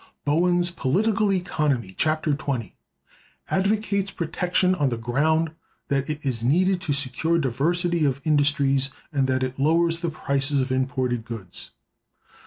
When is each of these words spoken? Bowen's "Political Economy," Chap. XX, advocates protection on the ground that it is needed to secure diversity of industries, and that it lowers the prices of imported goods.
Bowen's 0.25 0.71
"Political 0.71 1.31
Economy," 1.31 1.91
Chap. 1.93 2.23
XX, 2.23 2.71
advocates 3.51 4.09
protection 4.09 4.73
on 4.73 4.89
the 4.89 4.97
ground 4.97 5.51
that 5.89 6.09
it 6.09 6.25
is 6.25 6.43
needed 6.43 6.81
to 6.81 6.91
secure 6.91 7.37
diversity 7.37 8.03
of 8.03 8.19
industries, 8.23 8.89
and 9.13 9.27
that 9.27 9.43
it 9.43 9.59
lowers 9.59 9.99
the 9.99 10.09
prices 10.09 10.59
of 10.59 10.71
imported 10.71 11.23
goods. 11.23 11.69